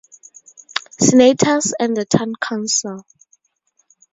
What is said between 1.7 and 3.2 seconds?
and the Town Council.